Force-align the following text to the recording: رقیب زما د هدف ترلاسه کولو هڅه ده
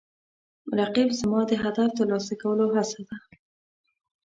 رقیب 0.79 1.09
زما 1.19 1.39
د 1.47 1.51
هدف 1.63 1.89
ترلاسه 1.99 2.33
کولو 2.41 2.65
هڅه 2.75 3.01
ده 3.07 3.17